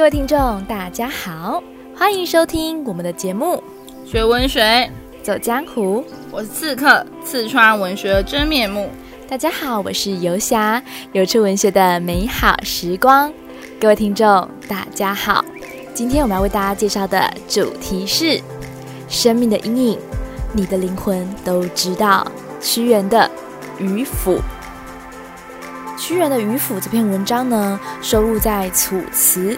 [0.00, 1.62] 各位听众，大家好，
[1.94, 3.62] 欢迎收听我们的节目
[4.10, 4.90] 《学文学
[5.22, 6.02] 走江湖》。
[6.30, 8.88] 我是刺客，刺穿文学的真面目。
[9.28, 10.82] 大家好，我是游侠，
[11.12, 13.30] 游出文学的美好时光。
[13.78, 15.44] 各位听众，大家好，
[15.92, 18.40] 今天我们要为大家介绍的主题是
[19.06, 19.98] 生命的阴影，
[20.54, 22.26] 你的灵魂都知道。
[22.58, 23.30] 屈原的
[23.84, 24.36] 《渔父》。
[26.00, 29.52] 屈原的《渔父》这篇文章呢，收录在《楚辞》。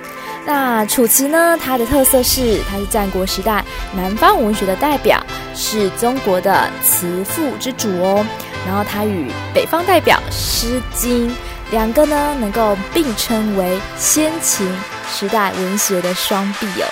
[0.44, 3.64] 那《楚辞》呢，它的特色是，它是战国时代
[3.94, 5.24] 南方文学的代表，
[5.54, 8.26] 是中国的词赋之祖哦。
[8.66, 11.30] 然后它与北方代表《诗经》
[11.70, 14.68] 两个呢，能够并称为先秦
[15.08, 16.88] 时代文学的双璧哦。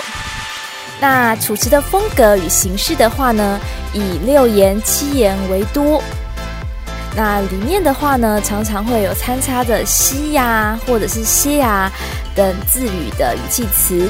[1.00, 3.58] 那《楚辞》的风格与形式的话呢，
[3.92, 6.00] 以六言七言为多。
[7.16, 11.90] 那里面的话呢，常常会有参差的西呀，或者是歇呀
[12.34, 14.08] 等字语的语气词，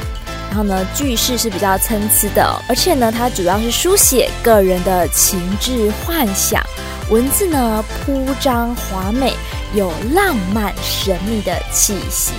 [0.48, 6.62] 然后呢，句式是比较参差的，而且呢，它主要是书写个人的情志幻想，
[7.08, 9.32] 文字呢铺张华美，
[9.74, 12.32] 有浪漫神秘的气息。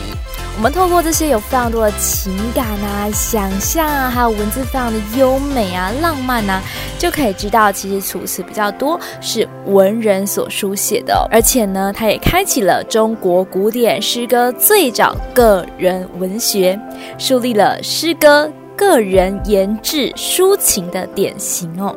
[0.58, 6.62] 我们透过这些有非常多的情感啊、想象啊，还有文字非常的优美啊、浪漫啊，
[7.00, 16.78] 就可以知道，其实楚辞比较多是文人所书写的哦，而且呢，它也开启了中国古典诗歌最早个人文学，
[17.18, 21.96] 树立了诗歌个人言志抒情的典型哦。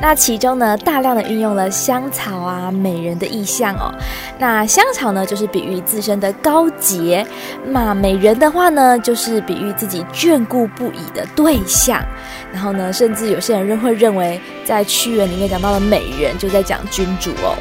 [0.00, 3.92] 那其中呢，大量的运用了香草啊、美人的意象哦。
[4.38, 7.24] 那香草呢，就是比喻自身的高洁；
[7.64, 12.04] 那美人的话呢，就是比喻自己眷顾不已的对象。
[12.52, 17.56] 然后呢，甚至有些人会认为，在屈原里面讲到的美人，就在讲君主哦。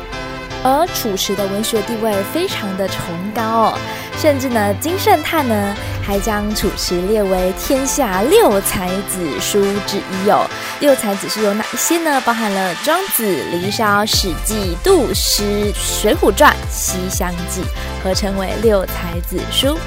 [0.63, 3.73] 而楚辞的文学地位非常的崇高哦，
[4.17, 5.75] 甚至呢，金圣叹呢
[6.11, 10.45] 还将楚辞列为天下六才子书之一哦。
[10.81, 12.21] 六才子是有哪一些呢？
[12.25, 17.61] 包含了《庄子》《离骚》《史记》《杜诗》《水浒传》《西厢记》，
[18.03, 19.77] 合称为六才子书。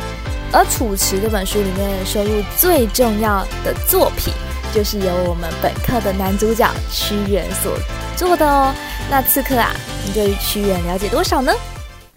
[0.51, 4.33] 而楚辞这本书里面收录最重要的作品，
[4.73, 7.77] 就是由我们本课的男主角屈原所
[8.17, 8.75] 做的哦。
[9.11, 9.71] 那刺客啊，
[10.06, 11.53] 你对于屈原了解多少呢？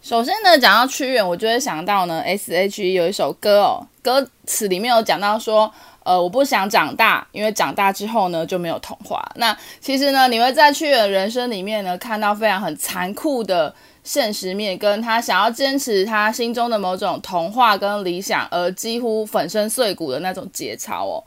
[0.04, 5.70] 首先呢，讲到屈原，我就会想到呢，S.H.E 有一首歌哦，歌词里面有讲到说，
[6.04, 9.22] 呃，我不想长大，因为长大之后呢就没有童话。
[9.36, 13.76] 那其实呢，你会在屈原人生里面呢看到非常很残酷的
[14.06, 21.22] 现实面，跟他想要坚持他心中的某种童话跟理想，而几乎粉身碎骨的那种节操哦。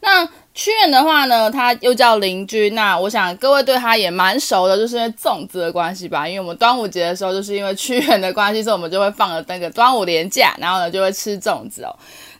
[0.00, 2.68] 那屈原的话呢，他又叫邻居。
[2.70, 6.28] 那我想各位对他也蛮熟的，就是因为粽子的关系吧。
[6.28, 11.96] 因为我们端午节的时候，就是因为屈原的关系，所以我们就会放了那个端午连假，然后呢就会吃粽子哦。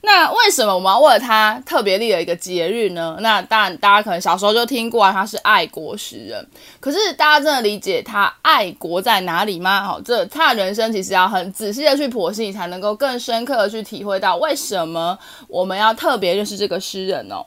[0.09, 3.17] 那为什么我们要为了他特别立了一个节日呢？
[3.19, 6.47] 那当然，大家可能小时候就听过啊，他是爱国诗人。
[6.78, 9.83] 可是大家真的理解他爱国在哪里吗？
[9.83, 15.19] 好，这他的人生其实要很仔细的去剖析，才能够更深刻的去体会到为什么
[15.49, 17.45] 我们要特别认识这个诗人哦。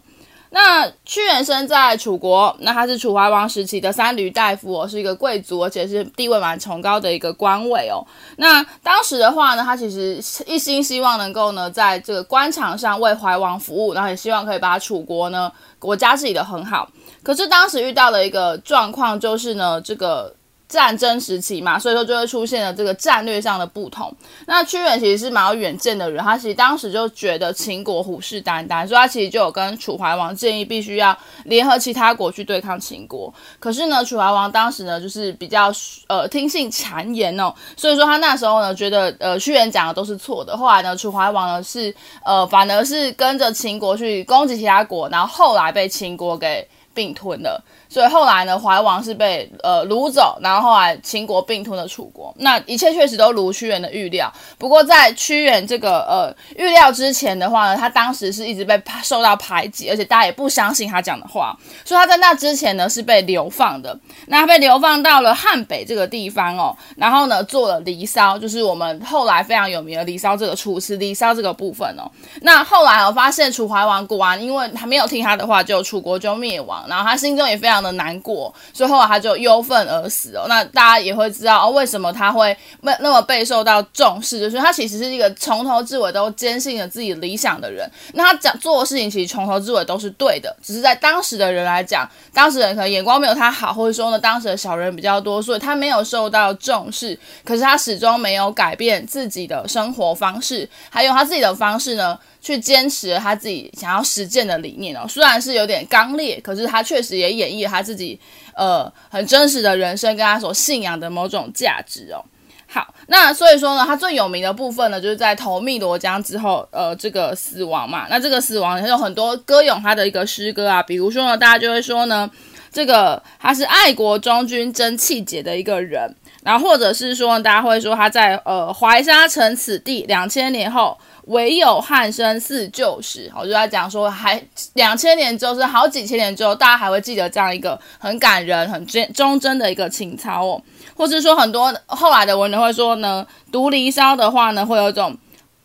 [0.52, 8.06] 那屈原生在楚国，那他是楚怀王时期的三闾大夫哦，是一个贵族，而且是地位蛮崇高的一个官位哦。
[8.38, 16.90] 那当时的话呢，他其实一心希望能够呢，在这个官场上为怀王服务，然后也希望可以把楚国呢国家治理的很好。
[17.22, 20.34] 可是当时遇到的一个状况就是呢，这个。
[20.70, 24.16] 战争时期嘛，所以说就会出现了这个战略上的不同。
[24.46, 33.34] 那屈原其实是蛮有远见的人，他其实当时就觉得秦国虎视眈眈，所以他其实就有跟楚怀王建议，必须要联合其他国去对抗秦国。
[33.60, 35.74] 可是呢，楚怀王当时呢就是比较
[36.08, 40.56] 呃听信谗言哦，所以说他那时候呢觉得呃屈原讲的都是错的。
[40.56, 41.92] 后来呢，楚怀王呢是
[42.24, 46.68] 呃反而是跟着秦国去攻击其他国，然后后来被秦国给
[47.00, 47.64] 并吞了。
[47.88, 52.32] 所以后来呢，怀王是被呃掳走，然后后来秦国并吞了楚国。
[52.40, 54.32] 那一切确实都如屈原的预料。
[54.58, 61.58] 不过在屈原这个呃预料之前的话呢，他当时是一直被受到排挤，而且大家也不相信他讲的话。
[61.86, 63.98] 所以他在那之前呢是被流放的。
[64.28, 72.04] 那被流放到了汉北这个地方哦，然后呢做了《离骚》，就是我们后来非常有名的《离骚》这个楚辞《离骚》这个部分哦。
[72.42, 77.80] 那后来我发现楚怀王果然因为他没有听他的话，就楚国就灭亡，然后他心中也非常。
[77.80, 80.48] 的难过，所以后来他就忧愤而死哦。
[80.50, 87.90] 那大家也会知道哦，为什么他会那那么备受到重视，就是他其实是一个从头至尾都坚信了自己理想的人。
[88.16, 97.18] 那他讲做的事情，其实从头至尾都是对的，只是在当时的人来讲，当时人可能眼光没有他好，或者说呢，当时的小人比较多，所以他没有受到重视。
[97.46, 105.06] 可是他始终没有改变自己的生活方式，还有他自己的方式呢，去坚持他自己想要实践的理念哦。
[105.08, 108.20] 虽然是有点刚烈，可是他确实也演绎了他自己
[108.56, 112.24] 呃很真实的人生，跟他所信仰的某种价值哦。
[112.72, 118.06] 好，那所以说呢，他最有名的部分呢，就是在投汨罗江之后，呃，这个死亡嘛。
[118.12, 122.30] 那这个死亡，他有很多歌咏他的一个诗歌啊，比如说呢，大家就会说呢，
[122.72, 130.96] 这个他是爱国忠君真气节的一个人，然后或者是说，大家会说他在呃怀沙城此地，两千年后
[131.30, 133.32] 唯有汉生似旧时。
[133.36, 134.40] 我就在讲说，还
[134.74, 140.62] 两千年之后是好几千年之后，大家还会记得这样一个很感人、很真忠贞的一个情操哦。
[140.96, 145.18] 或是说很多后来的文人会说呢，读《离骚》的话呢，会有一种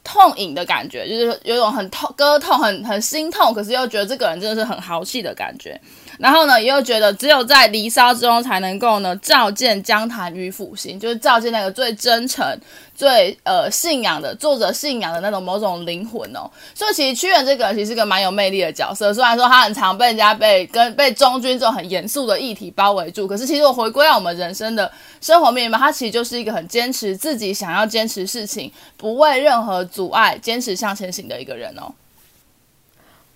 [0.05, 5.81] 痛饮的感觉，就是有一种很痛、割痛、很很心痛，可是又觉得这个人真的是很豪气的感觉。
[6.19, 12.45] 然后呢，也有觉得只有在离骚之中才能够呢，照见江潭与府心，就是照见那个最真诚、
[12.95, 16.49] 最呃信仰的作者信仰的那种某种灵魂哦。
[16.75, 24.91] 所以其实屈原这个人其实是个蛮有魅力的角色，虽然说他很常被人家被跟被忠君这种很严肃的议题包围住，可是其实我回归到我们人生的
[25.21, 31.93] 生活面貌，他其实就是一个很坚持自己想要坚持事情，不为任何阻碍坚持向前行的一个人哦。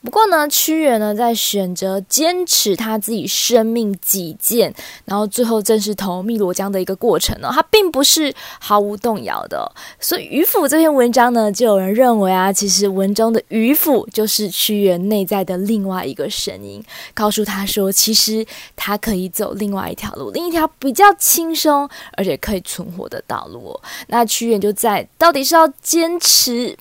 [0.00, 4.72] 不过呢，屈原呢在选择坚持他自己生命己见，
[5.04, 9.70] 然后最后正式投汨罗江的一个过程呢，他并不是毫无动摇的。
[9.98, 18.46] 所以渔父这篇文章呢，就有人认为啊，其实文中的渔父就是屈原内在的另外一个声音，告诉他说，其实
[18.76, 23.78] 他可以走另外一条路，另一条比较轻松而且可以存活的道路。
[24.06, 26.76] 那屈原就在到底是要坚持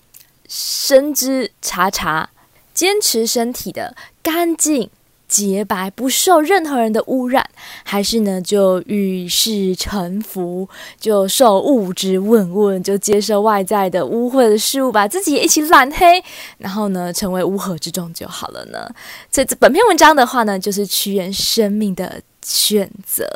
[0.48, 2.30] 生之查查。
[2.78, 4.88] 坚持身体的干净
[5.26, 7.44] 洁白，不受任何人的污染，
[7.82, 10.68] 还是呢就与世沉浮，
[11.00, 16.22] 就受物质问问，就接受外在的污秽的事物，把自己也一起染黑，
[16.58, 18.88] 然后呢成为乌合之众就好了呢？
[19.32, 23.26] 所以这本篇文章的话呢，就是屈原生命的选择，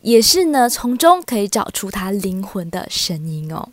[0.00, 3.68] 也是呢从中可以找出他灵魂的声音哦。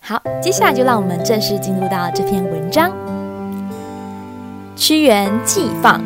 [0.00, 3.17] 好，接下来就让我们正式进入到这篇文章。
[4.78, 6.00] 屈原寄放，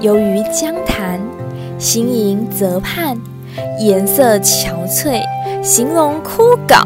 [0.00, 1.20] 游于江潭，
[1.78, 3.16] 行吟泽畔，
[3.78, 5.22] 颜色憔悴，
[5.62, 6.82] 形容枯槁。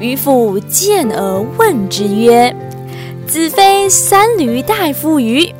[0.00, 2.56] 渔父见而问之曰
[3.28, 5.52] ：“子非三闾大夫于？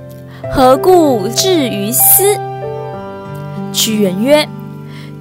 [0.50, 2.38] 何故至于斯？”
[3.74, 4.48] 屈原曰：“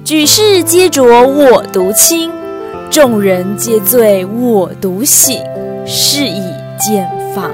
[0.04, 2.30] 举世皆浊我独清，
[2.90, 5.38] 众人皆醉我独醒，
[5.84, 6.40] 是以
[6.80, 7.50] 见放。”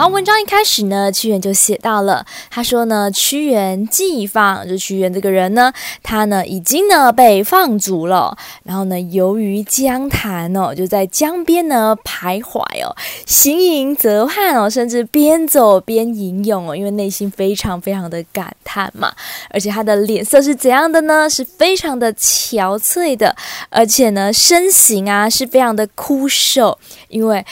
[0.00, 5.70] 好文章一开始呢，屈原就写到了，他说呢，屈原既放，就屈原这个人呢，
[6.02, 19.12] 他呢已经呢被放逐了，然后呢游于江潭哦，就在江边呢徘徊哦，行吟泽畔哦，甚至边走边吟咏哦，因为内心非常非常的感叹嘛，
[19.50, 21.28] 而且他的脸色是怎样的呢？
[21.28, 23.36] 是非常的憔悴的，
[23.68, 27.44] 而且呢身形啊是非常的枯瘦，因为。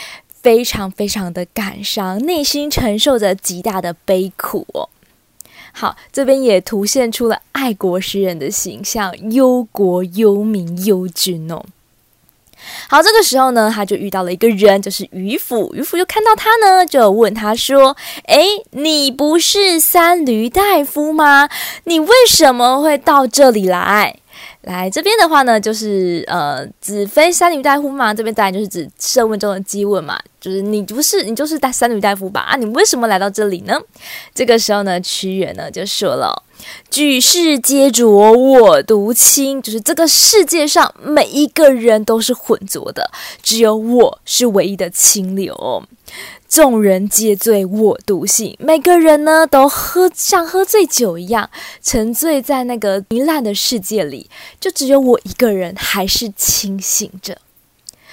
[0.43, 4.88] 非常非常的感伤，内心承受着极大的悲苦哦。
[5.73, 11.64] 好，这边也凸显出了爱国诗人的形象，忧国忧民忧君哦。
[12.88, 15.72] 好，这个时候呢，他就遇到了一个人，就是渔夫。
[15.74, 17.96] 渔夫就看到他呢，就问他说
[18.27, 21.48] ：“哎，你不是三閭大夫吗？
[21.84, 24.17] 你为什么会到这里来？”
[24.69, 32.43] 来这边的话呢，就是呃，子非三女大夫嘛，这边当然就是指设问中的讥问嘛，就是你不是你就是大三女大夫吧？
[32.43, 33.81] 啊，你为什么来到这里呢？
[34.34, 36.44] 这个时候呢，屈原呢就说了
[36.91, 43.10] ：“举世皆浊我独清，就是这个世界上每一个人都是浑浊的，
[43.43, 45.82] 只有我是唯一的清流。”
[46.48, 51.50] 众人皆醉我独醒，每个人呢都喝像喝醉酒一样，
[51.82, 57.38] 沉醉在那个糜烂的世界里，就只有我一个人还是清醒着。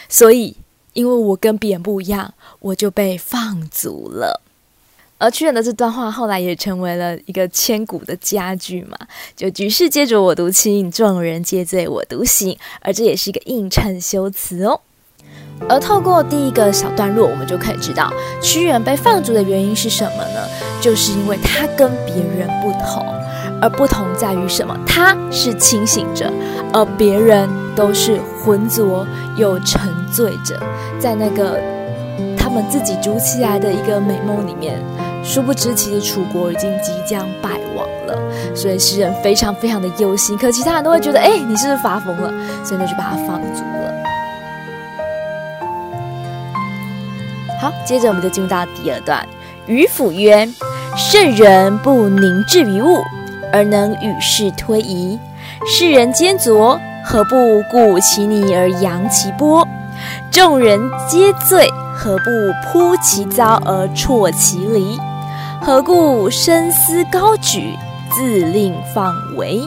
[0.09, 0.57] 所以，
[0.91, 4.41] 因为我跟别人不一样，我就被放逐了。
[5.17, 8.97] 而屈原的这段话后来也成为了一个千古的佳句嘛，
[9.35, 14.81] 就举世皆浊我独清，众人皆醉我独醒，而这也是一个映衬修辞哦。
[15.69, 20.45] 而透过第一个小段落，我们就可以知道屈原被放逐的原因是什么呢？
[20.81, 23.05] 就是因为他跟别人不同，
[23.61, 24.77] 而不同在于什么？
[24.85, 26.29] 他是清醒着，
[26.73, 29.07] 而别人都是浑浊
[29.37, 30.61] 又沉醉着，
[30.99, 31.57] 在那个
[32.37, 34.77] 他们自己筑起来的一个美梦里面。
[35.25, 38.15] 殊不知，其实楚国已经即将败亡了，
[38.55, 40.37] 所以诗人非常非常的忧心。
[40.37, 42.31] 可其他人都会觉得，哎，你是不是发疯了？
[42.63, 43.91] 所以呢，就把他放逐了。
[47.59, 49.27] 好，接着我们就进入到第二段。
[49.65, 50.47] 渔父曰
[50.95, 53.01] ：“圣人不凝滞于物，
[53.51, 55.19] 而能与世推移。
[55.65, 59.67] 世人皆浊，何不鼓其泥而扬其波？
[60.29, 60.79] 众人
[61.09, 62.29] 皆醉，何不
[62.63, 64.99] 扑其糟而啜其醨？
[65.65, 67.73] 何故深思高举，
[68.11, 69.59] 自令放为？”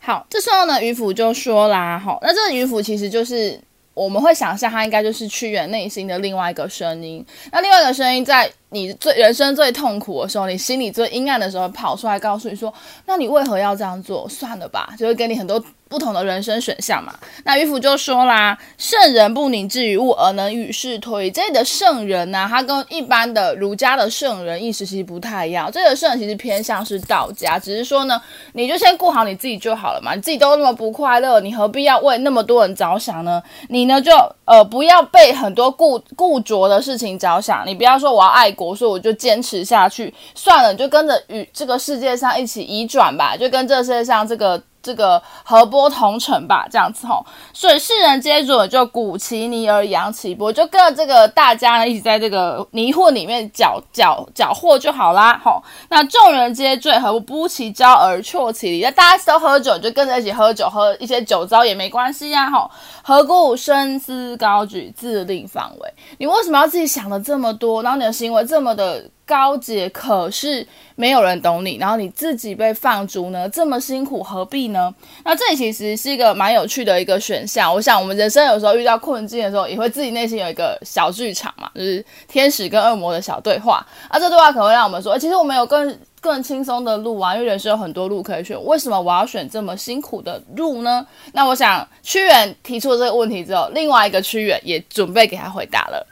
[0.00, 3.56] 好，这时候呢，渔父就说啦：“好，那这个渔父其实就是。”
[3.92, 7.22] 我们会想象，他应该就是屈原内心的另外一个声音。
[7.52, 12.72] 那另外一个声音，在你最人生最痛苦的时候，你心里最阴暗的时候，跑出来告诉你说
[13.04, 14.26] ：“那你为何要这样做？
[14.28, 15.62] 算了吧。”就会给你很多。
[15.90, 25.68] 不同的人生选项嘛，那渔夫就说啦：“圣人不凝滞于物，而能与世推。”这里的圣人呢、他跟一般的儒家的圣人意思其实不太一样。
[25.72, 30.14] 这个圣人其实偏向是道家，只是说呢，你就先顾好你自己就好了嘛。
[30.14, 33.42] 你自己都那么不快乐，你何必要为那么多人着想呢？
[33.68, 34.12] 你呢就
[34.44, 37.66] 呃不要被很多固固着的事情着想。
[37.66, 40.14] 你不要说我要爱国，所以我就坚持下去。
[40.36, 44.62] 算了，你就跟着与这个世界上一起移转吧，就跟这世界上这个。
[44.82, 55.62] 这个和波同尘吧，这样子吼，所以世人皆浊，就鼓其泥而扬其波，就跟这个大家呢一起在这个泥混里面搅搅搅和就好啦，吼。
[55.88, 58.82] 那众人皆醉，何不扑其糟而啜其醨？
[58.82, 62.70] 那大家都喝酒，就跟着一起喝酒，喝一些酒糟也没关系呀，吼。
[63.02, 65.94] 何故深思高举，自令放为？
[66.18, 69.04] 你为什么要自己想的这么多，然后你的行为这么的？
[69.30, 74.92] 高洁，可是没有人懂你，然后你自己被放逐呢，这么辛苦，何必呢？
[75.24, 77.72] 那这里其实是一个蛮有趣的一个选项。
[77.72, 83.86] 我想，我们人生有时候遇到困境的时候，也会自己内心有一个小剧场嘛，就是天使跟恶魔的小对话。
[84.08, 91.06] 啊，这对话可能会让我们说，其实我们有更更轻松的路啊，因为人生有很多路可以选，为什么我要选这么辛苦的路呢？
[91.32, 96.04] 那我想，屈原提出了这个问题之后，另外一个屈原也准备给他回答了。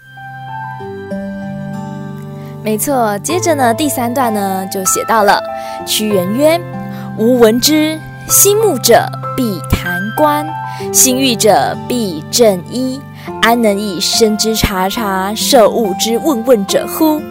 [2.69, 5.43] 没错，接着呢，第三段呢就写到了
[5.87, 6.61] 屈原曰
[7.17, 7.99] ：“吾闻之，
[8.29, 10.47] 心慕者必弹冠，
[10.93, 13.01] 心欲者必振衣，
[13.41, 17.23] 安能以身之察察，受物之问问者乎？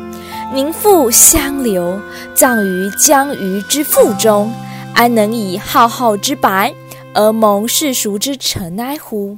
[0.56, 2.02] 宁复相留，
[2.34, 4.52] 葬于江鱼之腹中，
[4.96, 6.74] 安能以浩浩之白，
[7.14, 9.38] 而蒙世俗之尘埃乎？”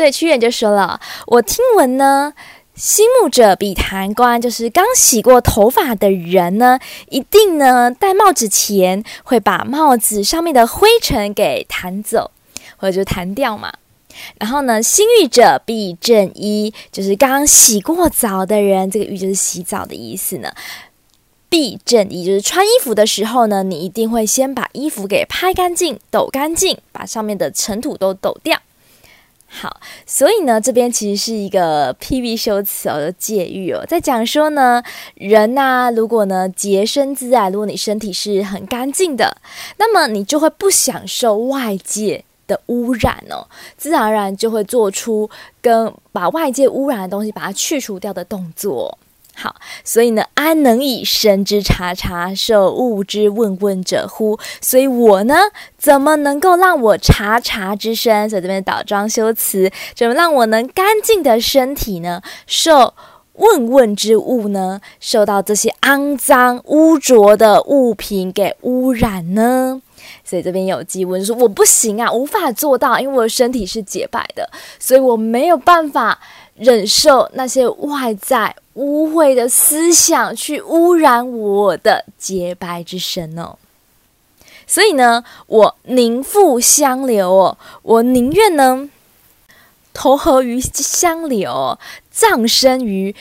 [0.00, 2.32] 所以屈原就说了：“我听闻呢，
[2.74, 6.78] 心慕者必弹冠，就是刚洗过头发的人呢，
[7.10, 12.30] 一定呢戴帽子前会把帽子上面的灰尘给弹走，
[12.78, 13.74] 或者就弹掉嘛。
[14.38, 20.50] 然后呢，心欲者必正衣，就是刚洗过澡的人，这个浴就是洗澡的意思呢。
[21.50, 28.58] 必正衣就是穿衣服的时候呢，你一定会先把衣服给拍干净、抖干净，把上面的尘土都抖掉。”
[29.52, 34.80] 好，所以呢，这边其实是一个譬喻修辞哦，的借喻哦，在讲说呢，
[35.16, 39.36] 人呐、啊，如果呢洁身自爱，如果你身体是很干净的，
[39.76, 45.28] 那么你就会不享受外界的污染哦，自然而然就会做出
[45.60, 48.96] 跟把外界污染的东西把它去除掉的动作。
[49.40, 54.38] 好，所以呢，安能以身之察察，受物之问问者乎？
[54.60, 55.34] 所以我呢，
[55.78, 58.28] 怎么能够让我察察之身？
[58.28, 62.20] 所以这边倒装修辞，怎么让我能干净的身体呢？
[62.46, 62.92] 受
[63.32, 64.82] 问问之物呢？
[65.00, 69.80] 受到这些肮脏污浊的物品给污染呢？
[70.22, 76.18] 所以这边有记问说，我不行啊，无法做到，因为我的身体是洁白的，所以我没有办法
[76.60, 78.54] 忍受那些外在。
[78.74, 83.56] 污秽的思想去污染我的洁白之身哦，
[84.66, 88.88] 所以呢，我宁负相留哦，我宁愿呢
[89.92, 91.78] 投河于相流，
[92.10, 93.14] 葬身于。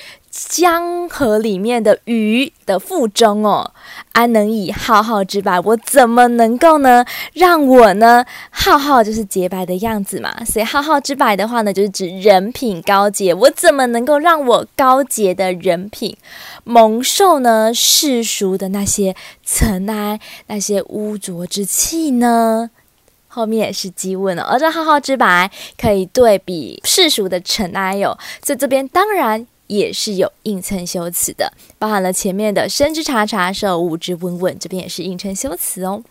[0.48, 3.74] 江河里面的鱼的腹中哦，
[4.14, 5.60] 安能以浩浩之白？
[5.60, 7.04] 我怎么能够呢？
[7.34, 10.46] 让我呢浩浩就是洁白的样子嘛。
[10.46, 13.34] 所以浩浩之白的话呢，就是指人品高洁。
[13.34, 16.16] 我怎么能够让我高洁的人品
[16.64, 22.70] 蒙受呢世俗的那些尘埃、那些污浊之气呢？
[23.28, 36.04] 后面也是激问了，而这浩浩之白可以对比世俗的尘埃哟，所以这边当然也是有映衬修辞的，包含了前面的生之察察，受物之问问，这边也是映衬修辞哦。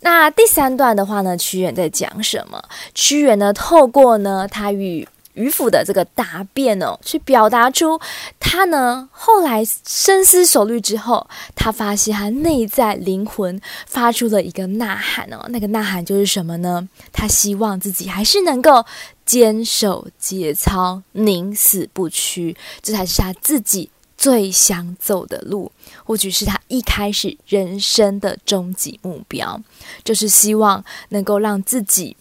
[0.00, 2.64] 那第三段的话呢，屈原在讲什么？
[2.94, 8.00] 屈原呢，透过呢他与渔父的这个答辩哦，去表达出
[8.40, 16.88] 他呢后来深思熟虑之后，他发现他内在灵魂发出了一个呐喊哦，那个呐喊就是什么呢？
[17.12, 18.84] 他希望自己还是能够
[19.26, 25.72] 坚守节操，宁死不屈，这才是他自己最想走的路，
[26.04, 29.60] 或许是他一开始人生的终极目标，
[30.04, 32.16] 就是希望能够让自己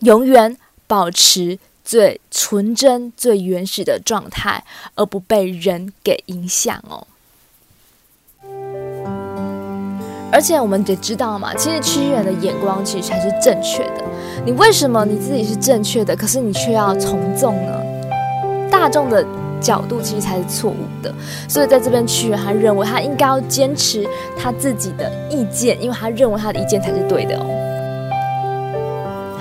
[0.00, 1.58] 永远保持。
[1.92, 7.06] 最纯真、最原始的状态，而不被人给影响哦。
[10.32, 14.02] 而且我们得知道嘛，其实屈原的眼光其实才是正确的。
[14.46, 17.78] 你为什么你自己是正确的，可是你却要从众呢？
[18.70, 19.22] 大众的
[19.60, 21.14] 角度其实才是错误的。
[21.46, 27.61] 所以在这边，屈原他认为他应该要坚持他自己的意见，因为他认为他的意见才是对的哦。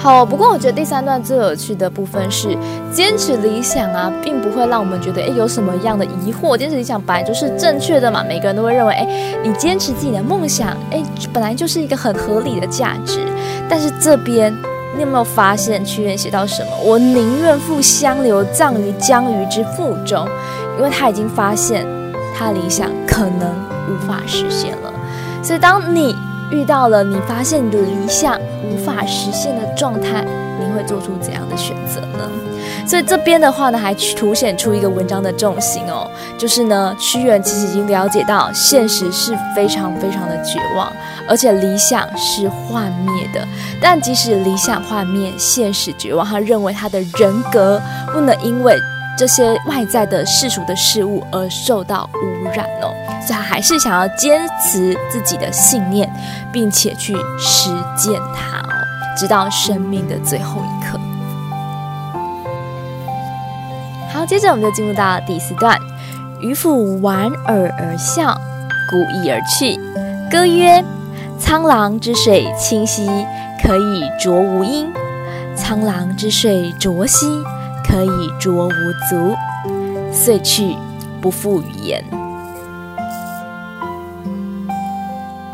[0.02, 2.58] 好，不过我觉得第三段最有趣的部分是
[2.92, 6.58] 坚持理想啊，并不会让我们觉得诶有什么样的疑惑。
[6.58, 13.20] 坚持理想本来就是正确的嘛，每个人都会认为诶，你坚持自己的梦想，诶，本来就是一个很合理的价值。
[13.70, 14.52] 但是这边
[14.96, 16.72] 你有没有发现屈原写到什么？
[16.84, 20.28] 我宁愿赴湘流，葬于江鱼之腹中，
[20.80, 21.86] 因为他已经发现
[22.36, 23.48] 他理想可能
[23.88, 24.92] 无法实现了。
[25.44, 26.16] 所以当你
[26.52, 30.26] 遇到了你发现你的理想无法实现的状态，
[30.60, 32.30] 你会做出怎样的选择呢？
[32.88, 40.92] 所以这边的话呢，还凸显出一个文章的重心哦，就是呢，屈原其实已经了解到现实是非常非常的绝望，
[41.28, 43.48] 而且理想是幻灭的。
[43.82, 47.82] 但即使理想幻灭，现实绝望，他认为他的人格
[48.12, 48.76] 不能因为
[49.22, 52.92] 这些外在的世俗的事物而受到污染哦。
[53.22, 56.12] 所以他还是想要坚持自己的信念，
[56.52, 58.74] 并且去实践它哦，
[59.16, 61.00] 直到生命的最后一刻。
[64.12, 65.78] 好，接着我们就进入到第四段。
[66.40, 68.34] 渔父莞尔而笑，
[68.90, 69.80] 鼓翼而去，
[70.32, 70.84] 歌曰
[71.40, 73.06] ：“沧浪之水清兮，
[73.62, 74.88] 可以濯吾缨；
[75.56, 77.28] 沧浪之水浊兮，
[77.92, 78.72] 可以濯吾
[79.10, 79.36] 足。”
[80.14, 80.76] 遂去，
[81.22, 82.04] 不复语言。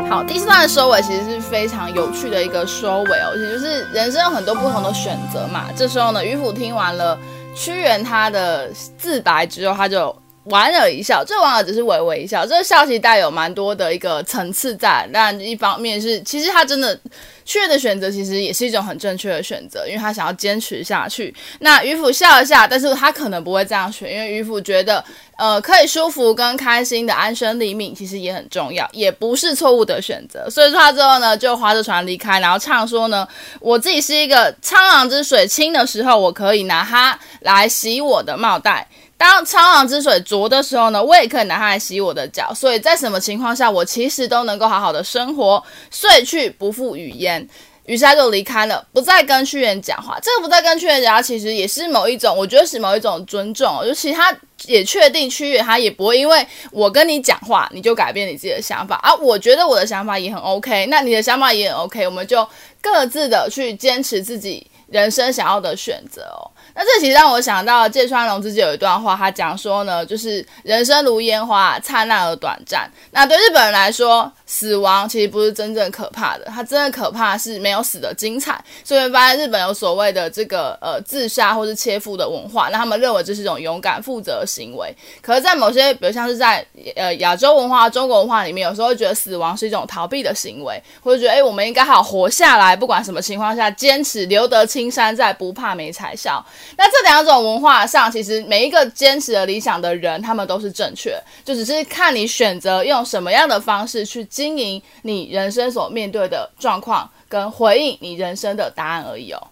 [0.10, 5.66] 好，第四段的收尾其实是非常有趣的一个收尾哦，也就是人生有很多不同的选择嘛。
[5.76, 7.18] 这时候呢，迂腐听完了
[7.54, 10.16] 屈原他的自白之后，他就
[10.50, 11.24] 莞尔一笑。
[11.24, 15.10] 这莞尔只是微微一笑，这个笑其实带有蛮多的一个层次在。
[15.14, 17.00] 但一方面是，其实他真的。
[17.48, 21.34] 屈原的选择其实也是一种很正确的选择，因为他想要坚持下去。
[21.62, 25.02] 那渔夫笑一下，但是他可能不会这样选，因为渔夫觉得，
[25.38, 30.50] 呃，可以舒服跟开心的安身立命，其实也很重要，也不是错误的选择。
[30.50, 33.26] 所以说他之后呢，就划着船离开，然后唱说呢，
[33.62, 38.86] 我自己是一个苍狼之水清的时候，我可以拿它来洗我的帽带。
[39.18, 45.64] 当苍狼之水浊的时候呢，我也可以拿它来洗我的脚，所以在什么情况下，我其实都能够好好的生活。
[45.90, 47.46] 睡去，不复语言，
[47.86, 50.20] 于是他就离开了，不再跟屈原讲话。
[50.22, 53.84] 这个不再跟屈原讲话，其实也是某一种，我觉得是某一种尊重。
[53.84, 54.32] 就其他
[54.66, 59.16] 也确定屈原他也不会因为我跟你讲话，你就改变你自己的想法啊。
[59.16, 62.48] 我觉得我的想法也很 OK，那你的想法也很 OK，我们就
[62.80, 66.52] 各自的去坚持自己人生想要的选择哦。
[66.80, 72.88] 那这其实让我想到芥川龙之介有一段话，他讲说呢，就是人生如烟花，灿烂而短暂。
[73.10, 78.64] 那对日本人来说，死亡其实不是真正可怕的，它真的可怕是没有死的精彩。
[78.84, 84.96] 所以发现日本有所谓的这个呃自杀或是切腹的文化，那他们认为这是一种勇敢负责的行为。
[85.20, 86.64] 可是，在某些比如像是在
[86.96, 96.46] 呃亚洲文化、中国文化里面，有时候觉得死亡是一种逃避的行为，或者觉得哎，我们应该好好活下来，不管什么情况下，坚持留得青山在，不怕没柴烧。
[96.76, 109.48] 那这两种文化上，其实每一个坚持了理想的人，他们都是正确，就只是看你选择用什么样的方式去经营你人生所面对的状况，跟回应你人生的答案而已哦。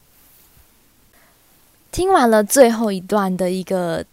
[1.91, 4.03] 听完了最后一段的一个。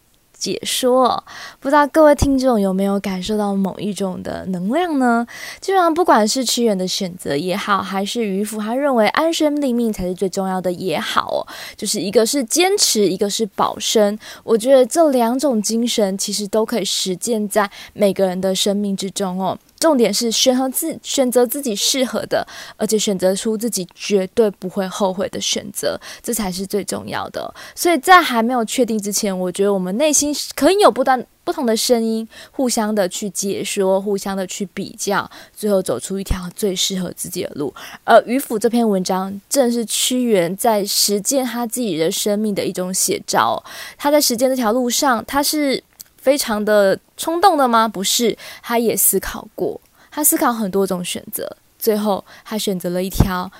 [0.42, 1.22] 解说，
[1.60, 5.24] 不知道各位听众有没有感受到某一种的能量呢？
[5.60, 14.18] 基本上，不管是屈原的选择也好，还是渔夫他认为安身立命才是最重要的也好哦，就是一个是坚持，一个是保身。
[14.42, 19.56] 我觉得这两种精神其实都可以实践在每个人的生命之中哦。
[19.82, 27.52] 重点是选择自选择自己适合的，而且选择出自己绝对不会后悔的选择，这才是最重要的。
[27.74, 37.74] 所以在还没有确定之前，我觉得我们内心可以有不断不同的声音，互相的去解说，互相的去比较，最后走出一条最适合自己的路。
[38.04, 43.60] 而渔父这篇文章正是屈原在实践他自己的生命的一种写照。
[43.98, 45.82] 他在实践这条路上，他是。
[46.22, 47.88] 非常的冲动的吗？
[47.88, 53.50] 不是，他也思考过，他思考很多种选择，最后他选择了一条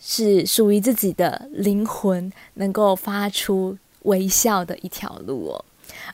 [0.00, 5.64] 是属于自己的灵魂能够发出微笑的一条路哦。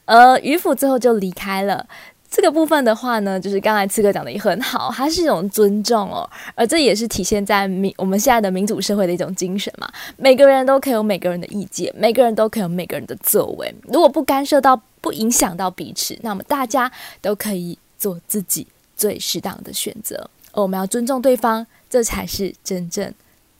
[0.07, 1.87] 而渔夫最后就离开了。
[2.31, 9.88] 这个部分的话呢，就是刚才刺客讲的也很好，它是一种尊重哦，而这也是体现在民我们现在的民主社会的一种精神嘛。
[10.18, 20.28] 每个人都可以有每个人的意见，每个人都可以有每个人的作为，如果不干涉到、不影响到彼此，那么大家都可以做自己最适当的选择。
[20.52, 23.12] 我们要尊重对方，这才是真正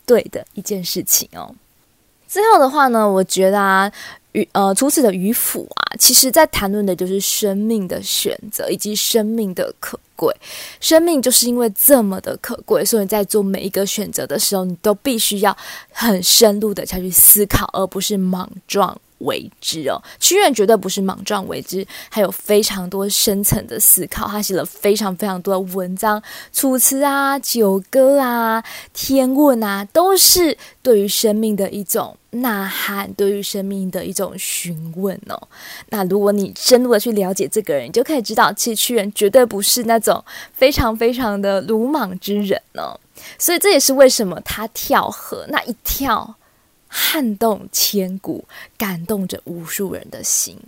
[0.07, 1.55] 对的一件事情哦。
[2.27, 3.93] 最后的话呢，我觉得啊。
[4.33, 10.33] 渔呃，除此的渔父啊，其实在谈论的就是生命的选择以及生命的可贵。
[10.81, 15.57] 生命就是因为这么的可贵，所以在做每一个选择的时候，你都必须要
[15.91, 19.01] 很深入的下去思考，而不是莽撞。
[19.19, 24.27] 为之哦，屈原绝对不是莽撞为之，还有非常多深层的思考。
[24.29, 26.21] 他写了非常非常多的文章，
[26.53, 35.49] 《楚辞》啊、《九歌》啊、《天问》啊，都是对于生命的一种呐喊，对于生命的一种询问哦。
[35.89, 42.99] 那如果你深入的去了解这个人，你就可以知道，其实屈原绝对不是那种非常非常的鲁莽之人哦。
[43.37, 46.37] 所以这也是为什么他跳河那一跳。
[46.89, 48.45] 撼动千古，
[48.77, 50.59] 感动着无数人的心。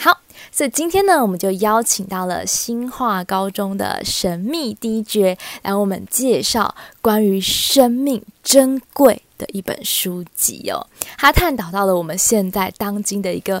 [0.00, 0.20] 好，
[0.52, 10.86] 所以今天呢，我们就邀请到了新化高中的神秘 DJ 来为我们介绍关于生命珍贵的一本书籍哦。
[11.16, 13.60] 他探讨到了我们现在当今的一个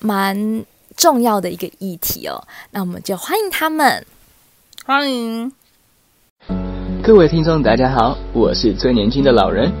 [0.00, 0.64] 蛮
[0.96, 2.42] 重要的一个议题哦。
[2.72, 4.04] 那我们就欢迎他们，
[4.84, 5.52] 欢迎
[7.00, 9.72] 各位听众，大家好，我是最年轻的老人。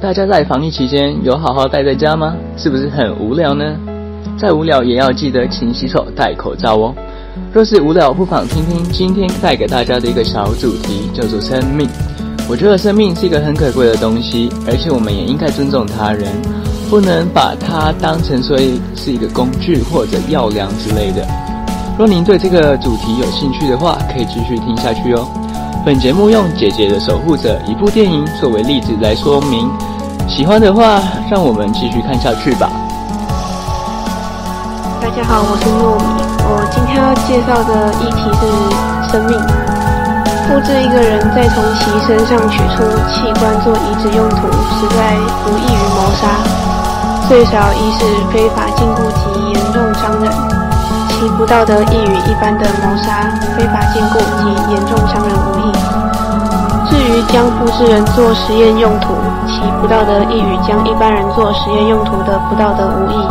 [0.00, 2.34] 大家在防疫期间有好好待在家吗？
[2.56, 3.76] 是不是很无聊呢？
[4.38, 6.94] 再无聊也要记得勤洗手、戴口罩哦。
[7.52, 11.86] 若是无聊，不妨听听今天带给大家的一个小主题，叫做生命。
[12.48, 16.24] 我觉得生命是一个很可贵的东西，而且我们也应该尊重他人，
[16.88, 18.56] 不能把它当成说
[18.96, 21.22] 是一个工具或者药粮之类的。
[21.98, 25.28] 若您对这个主题有兴趣的话，可以继续听下去哦。
[25.84, 29.66] 本节目用《姐姐的守护者》一部电影作为例子来说明，
[30.30, 32.70] 喜欢的话，让我们继续看下去吧。
[35.02, 36.06] 大家好，我是糯米。
[36.46, 38.46] 我今天要介绍的议题是
[39.10, 39.34] 生命。
[40.46, 44.46] 复制一个人再从其身上取出器官做移植用途，
[44.78, 45.18] 实在
[45.50, 46.38] 无异于谋杀，
[47.28, 50.30] 最少一是非法禁锢及严重伤人。
[51.10, 55.74] 其不道德亦与一般的谋杀、非法禁锢及严重伤人无异。
[57.28, 59.14] 将复制人做实验用途，
[59.46, 63.26] 其不道德亦与将一般人做实验用途的不道德无异。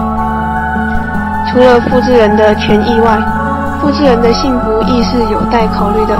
[1.51, 3.17] 除了复制人的权益外，
[3.81, 6.15] 复制人的幸福亦是有待考虑的。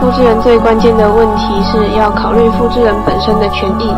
[0.00, 3.94] 复制人最关键的问题是要考虑复制人本身的权益。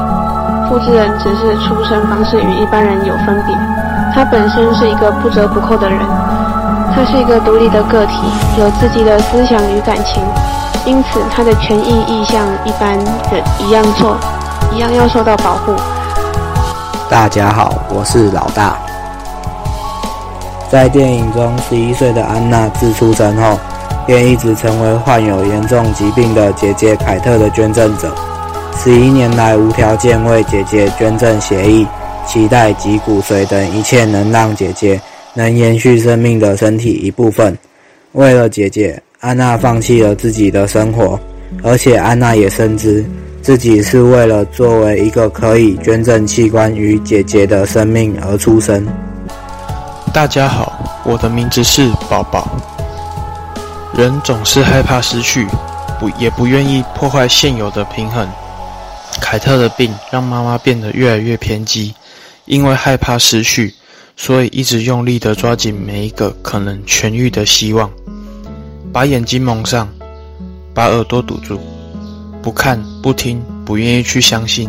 [0.68, 3.56] 复制人只是出生方式与一般人有分别，
[4.14, 5.98] 他本身是一个不折不扣的人。
[6.94, 8.26] 他是一个独立的个体，
[8.58, 10.22] 有自己的思想与感情，
[10.86, 14.16] 因此他的权益亦像一般人一样做，
[14.72, 15.74] 一样要受到保护。
[17.10, 18.78] 大家好，我是老大。
[20.70, 23.58] 在电影中，十一岁的安娜自出生后，
[24.06, 28.14] 便一直成为患有严重疾病的姐姐凯特的捐赠者。
[28.76, 31.86] 十一年来，无条件为姐姐捐赠血液、
[32.26, 35.00] 脐带及骨髓等一切能让姐姐。
[35.34, 37.56] 能延续生命的身体一部分。
[38.12, 41.18] 为了姐姐，安娜放弃了自己的生活，
[41.64, 43.04] 而且安娜也深知
[43.42, 48.86] 自己是为了作为一个可以捐赠器官与姐姐的生命而出生。
[50.14, 52.48] 大家好，我的名字是宝宝。
[53.96, 55.44] 人总是害怕失去，
[55.98, 58.24] 不也不愿意破坏现有的平衡。
[59.20, 61.92] 凯特的病让妈妈变得越来越偏激，
[62.44, 63.74] 因为害怕失去。
[64.16, 67.88] 所以一直用力地抓紧每一个可能痊愈的希望，
[68.92, 69.88] 把眼睛蒙上，
[70.74, 71.60] 把耳朵堵住，
[72.42, 74.68] 不看、不听、不愿意去相信，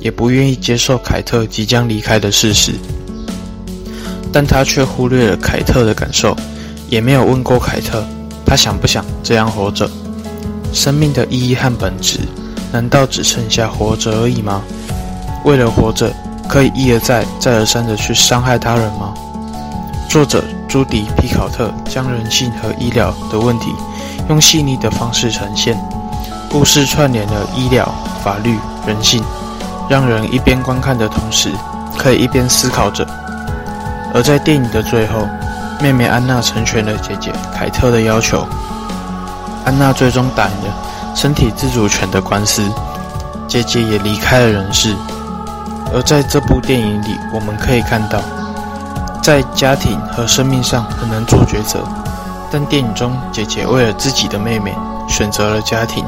[0.00, 2.72] 也不愿意接受凯特即将离开的事实。
[4.32, 6.36] 但他却忽略了凯特的感受，
[6.88, 8.04] 也没有问过凯特，
[8.44, 9.88] 他想不想这样活着？
[10.72, 12.18] 生命的意义和本质，
[12.72, 14.62] 难道只剩下活着而已吗？
[15.44, 16.12] 为了活着，
[16.48, 19.14] 可以一而再、再而三地去伤害他人吗？
[20.08, 23.72] 作者朱迪·皮考特将人性和医疗的问题
[24.28, 25.78] 用细腻的方式呈现，
[26.50, 27.88] 故事串联了医疗、
[28.24, 29.22] 法律、人性，
[29.88, 31.52] 让人一边观看的同时，
[31.96, 33.06] 可以一边思考着。
[34.12, 35.28] 而在电影的最后，
[35.80, 38.44] 妹妹安娜成全了姐姐凯特的要求，
[39.64, 42.68] 安娜最终打赢了身体自主权的官司，
[43.46, 44.92] 姐姐也离开了人世。
[45.94, 48.20] 而在这部电影里，我们可以看到，
[49.24, 51.82] 在家庭和生命上很难做抉择，
[52.52, 54.70] 但电影中姐姐为了自己的妹妹
[55.08, 56.04] 选择了家庭，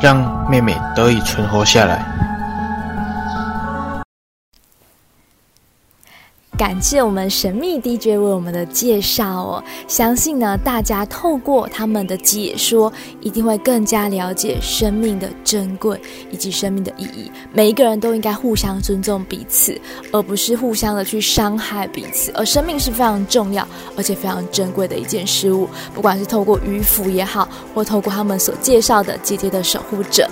[0.00, 2.06] 让妹妹得以存活下来。
[6.58, 17.32] 感谢我们神秘 DJ 为我们的介绍哦，相信呢，大家透过他们的解说，一定会更加了解生命的珍贵以及生命的意义。
[17.52, 19.80] 每一个人都应该互相尊重彼此，
[20.12, 22.30] 而不是互相的去伤害彼此。
[22.32, 30.28] 而生命是非常重要而且非常珍贵的一件事物，不管是透过渔夫也好，或透过他们所介绍的姐姐的守护者，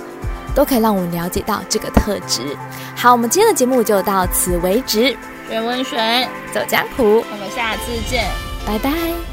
[0.55, 2.55] 都可以让我们了解到这个特质。
[2.95, 5.17] 好，我们今天的节目就到此为止。
[5.51, 5.99] 学温水，
[6.53, 8.23] 走江湖，我们下次见，
[8.65, 9.30] 拜拜。